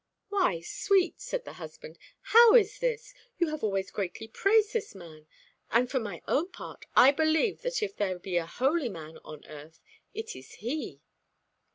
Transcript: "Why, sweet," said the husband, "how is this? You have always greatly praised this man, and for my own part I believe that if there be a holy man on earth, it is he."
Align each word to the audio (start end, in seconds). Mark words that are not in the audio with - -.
"Why, 0.29 0.61
sweet," 0.61 1.21
said 1.21 1.45
the 1.45 1.53
husband, 1.61 1.99
"how 2.21 2.55
is 2.55 2.79
this? 2.79 3.13
You 3.37 3.49
have 3.49 3.63
always 3.63 3.91
greatly 3.91 4.27
praised 4.27 4.73
this 4.73 4.95
man, 4.95 5.27
and 5.69 5.91
for 5.91 5.99
my 5.99 6.23
own 6.27 6.51
part 6.51 6.87
I 6.95 7.11
believe 7.11 7.61
that 7.61 7.83
if 7.83 7.95
there 7.95 8.17
be 8.17 8.35
a 8.37 8.47
holy 8.47 8.89
man 8.89 9.19
on 9.23 9.45
earth, 9.45 9.79
it 10.15 10.35
is 10.35 10.53
he." 10.53 11.01